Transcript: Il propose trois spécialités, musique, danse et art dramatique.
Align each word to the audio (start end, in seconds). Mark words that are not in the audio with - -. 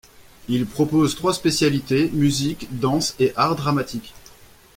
Il 0.47 0.65
propose 0.65 1.13
trois 1.15 1.31
spécialités, 1.31 2.09
musique, 2.09 2.75
danse 2.79 3.13
et 3.19 3.33
art 3.35 3.55
dramatique. 3.55 4.15